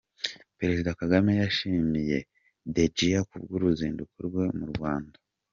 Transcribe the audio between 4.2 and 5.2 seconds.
rwe mu Rwanda